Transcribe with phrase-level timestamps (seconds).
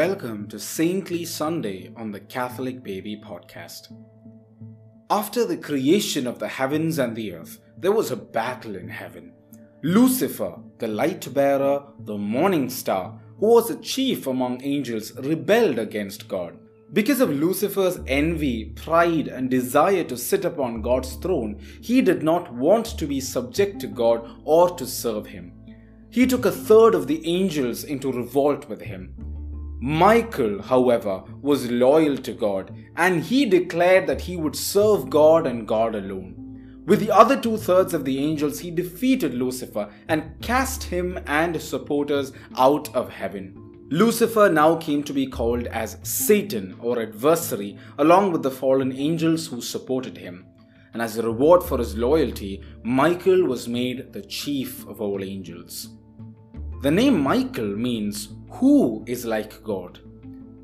[0.00, 3.92] welcome to Saintly Sunday on the Catholic Baby Podcast.
[5.10, 9.34] After the creation of the heavens and the earth, there was a battle in heaven.
[9.82, 16.28] Lucifer, the light bearer, the morning star, who was a chief among angels, rebelled against
[16.28, 16.56] God.
[16.94, 22.50] Because of Lucifer's envy, pride, and desire to sit upon God's throne, he did not
[22.54, 25.52] want to be subject to God or to serve him.
[26.08, 29.29] He took a third of the angels into revolt with him.
[29.82, 35.66] Michael, however, was loyal to God and he declared that he would serve God and
[35.66, 36.82] God alone.
[36.86, 41.54] With the other two thirds of the angels, he defeated Lucifer and cast him and
[41.54, 43.54] his supporters out of heaven.
[43.90, 49.46] Lucifer now came to be called as Satan or adversary, along with the fallen angels
[49.46, 50.46] who supported him.
[50.92, 55.88] And as a reward for his loyalty, Michael was made the chief of all angels.
[56.82, 60.00] The name Michael means who is like God.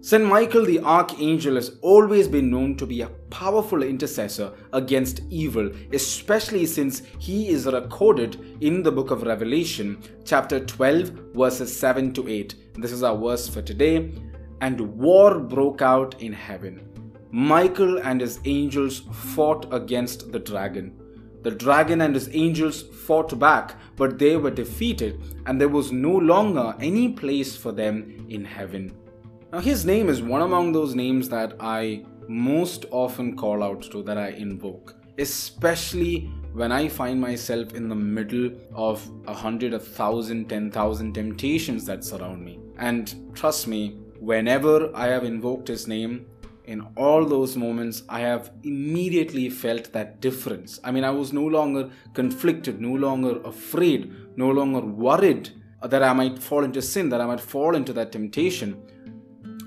[0.00, 0.24] St.
[0.24, 6.64] Michael the Archangel has always been known to be a powerful intercessor against evil, especially
[6.64, 12.54] since he is recorded in the book of Revelation, chapter 12, verses 7 to 8.
[12.76, 14.12] This is our verse for today.
[14.60, 16.88] And war broke out in heaven.
[17.32, 20.96] Michael and his angels fought against the dragon
[21.46, 26.10] the dragon and his angels fought back, but they were defeated, and there was no
[26.10, 28.92] longer any place for them in heaven.
[29.52, 34.02] Now, his name is one among those names that I most often call out to,
[34.02, 39.78] that I invoke, especially when I find myself in the middle of a hundred, a
[39.78, 42.58] thousand, ten thousand temptations that surround me.
[42.76, 46.26] And trust me, whenever I have invoked his name,
[46.66, 50.80] in all those moments, I have immediately felt that difference.
[50.82, 55.50] I mean, I was no longer conflicted, no longer afraid, no longer worried
[55.82, 58.82] that I might fall into sin, that I might fall into that temptation.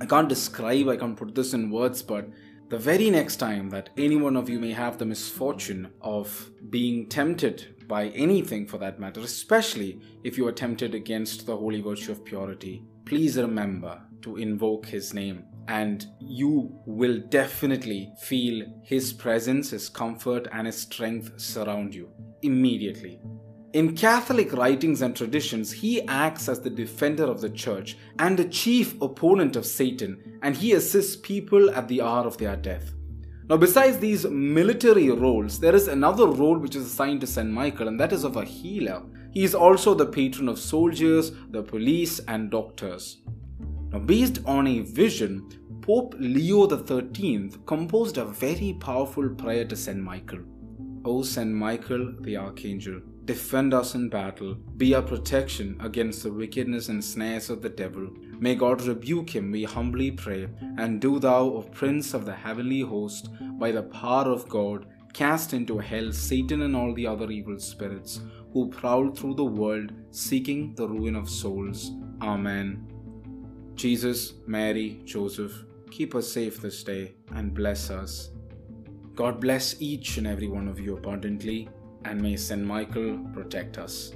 [0.00, 2.28] I can't describe, I can't put this in words, but
[2.68, 7.08] the very next time that any one of you may have the misfortune of being
[7.08, 12.12] tempted by anything for that matter, especially if you are tempted against the holy virtue
[12.12, 19.70] of purity, please remember to invoke his name and you will definitely feel his presence,
[19.70, 22.08] his comfort, and his strength surround you
[22.42, 23.20] immediately.
[23.74, 28.46] In Catholic writings and traditions, he acts as the defender of the church and the
[28.46, 32.94] chief opponent of Satan, and he assists people at the hour of their death.
[33.50, 37.50] Now, besides these military roles, there is another role which is assigned to St.
[37.50, 39.02] Michael, and that is of a healer.
[39.32, 43.18] He is also the patron of soldiers, the police, and doctors.
[43.90, 49.98] Now, based on a vision, Pope Leo XIII composed a very powerful prayer to St.
[49.98, 50.40] Michael.
[51.04, 51.50] O St.
[51.50, 57.48] Michael the Archangel, defend us in battle, be our protection against the wickedness and snares
[57.48, 58.10] of the devil.
[58.38, 62.80] May God rebuke him, we humbly pray, and do thou, O Prince of the heavenly
[62.80, 67.58] host, by the power of God, cast into hell Satan and all the other evil
[67.58, 68.20] spirits
[68.52, 71.92] who prowl through the world seeking the ruin of souls.
[72.20, 72.86] Amen.
[73.78, 78.30] Jesus, Mary, Joseph, keep us safe this day and bless us.
[79.14, 81.68] God bless each and every one of you abundantly,
[82.04, 82.60] and may St.
[82.60, 84.14] Michael protect us.